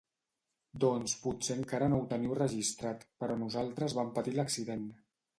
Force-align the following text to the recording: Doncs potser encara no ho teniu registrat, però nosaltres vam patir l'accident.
Doncs 0.83 1.11
potser 1.25 1.57
encara 1.63 1.89
no 1.93 1.99
ho 1.99 2.05
teniu 2.13 2.33
registrat, 2.39 3.05
però 3.25 3.35
nosaltres 3.43 3.95
vam 3.99 4.09
patir 4.17 4.33
l'accident. 4.39 4.89